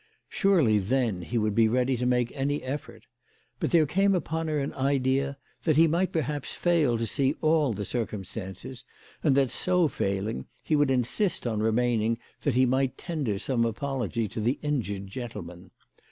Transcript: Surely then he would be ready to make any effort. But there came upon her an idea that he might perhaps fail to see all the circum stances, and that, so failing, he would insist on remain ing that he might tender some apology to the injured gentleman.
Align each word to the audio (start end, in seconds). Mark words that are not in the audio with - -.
Surely 0.29 0.79
then 0.79 1.21
he 1.21 1.37
would 1.37 1.53
be 1.53 1.67
ready 1.67 1.95
to 1.95 2.07
make 2.07 2.31
any 2.33 2.63
effort. 2.63 3.05
But 3.59 3.69
there 3.69 3.85
came 3.85 4.15
upon 4.15 4.47
her 4.47 4.57
an 4.59 4.73
idea 4.73 5.37
that 5.61 5.75
he 5.77 5.85
might 5.87 6.11
perhaps 6.11 6.53
fail 6.53 6.97
to 6.97 7.05
see 7.05 7.35
all 7.39 7.71
the 7.71 7.85
circum 7.85 8.23
stances, 8.23 8.83
and 9.23 9.37
that, 9.37 9.51
so 9.51 9.87
failing, 9.87 10.47
he 10.63 10.75
would 10.75 10.89
insist 10.89 11.45
on 11.45 11.61
remain 11.61 12.01
ing 12.01 12.17
that 12.41 12.55
he 12.55 12.65
might 12.65 12.97
tender 12.97 13.37
some 13.37 13.63
apology 13.63 14.27
to 14.29 14.41
the 14.41 14.57
injured 14.63 15.05
gentleman. 15.05 15.69